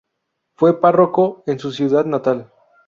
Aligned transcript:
Fue 0.57 0.81
párroco 0.81 1.43
en 1.45 1.59
su 1.59 1.71
ciudad 1.71 2.05
natal. 2.05 2.51